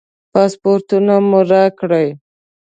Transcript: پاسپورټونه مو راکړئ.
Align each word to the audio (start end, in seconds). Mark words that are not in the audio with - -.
پاسپورټونه 0.31 1.13
مو 1.29 1.39
راکړئ. 1.51 2.07